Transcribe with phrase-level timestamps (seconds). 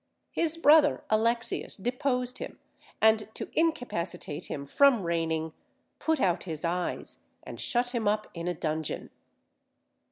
[0.31, 2.57] His brother Alexius deposed him,
[3.03, 5.53] and to incapacitate him from reigning,
[5.99, 9.11] put out his eyes, and shut him up in a dungeon.